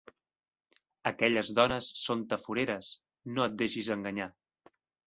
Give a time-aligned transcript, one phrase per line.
[1.11, 2.91] Aquelles dones són tafureres,
[3.37, 4.33] no et deixis enganyar.